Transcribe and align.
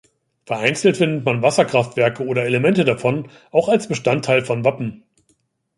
Vereinzelt 0.47 0.97
findet 0.97 1.25
man 1.25 1.43
Wasserkraftwerke 1.43 2.25
oder 2.25 2.43
Elemente 2.43 2.85
davon 2.85 3.29
auch 3.51 3.69
als 3.69 3.87
Bestandteil 3.87 4.43
von 4.43 4.65
Wappen. 4.65 5.03